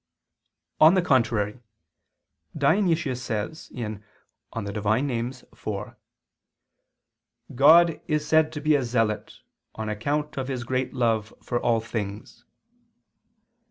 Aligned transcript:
On 0.79 0.95
the 0.95 1.03
contrary, 1.03 1.59
Dionysius 2.57 3.21
says 3.21 3.67
(Div. 3.67 4.01
Nom. 4.55 4.67
iv): 4.67 5.95
"God 7.53 8.01
is 8.07 8.27
said 8.27 8.51
to 8.51 8.61
be 8.61 8.73
a 8.73 8.83
zealot, 8.83 9.41
on 9.75 9.89
account 9.89 10.37
of 10.39 10.47
his 10.47 10.63
great 10.63 10.95
love 10.95 11.35
for 11.43 11.59
all 11.61 11.81
things." 11.81 12.45